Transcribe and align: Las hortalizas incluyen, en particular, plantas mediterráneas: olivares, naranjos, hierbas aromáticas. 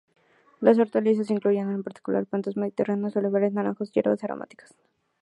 Las 0.61 0.79
hortalizas 0.79 1.29
incluyen, 1.29 1.69
en 1.69 1.83
particular, 1.83 2.25
plantas 2.25 2.57
mediterráneas: 2.57 3.15
olivares, 3.17 3.53
naranjos, 3.53 3.91
hierbas 3.91 4.23
aromáticas. 4.23 4.73